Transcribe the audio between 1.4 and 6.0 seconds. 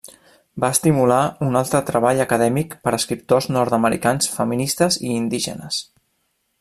un altre treball acadèmic per escriptors nord-americans feministes i indígenes.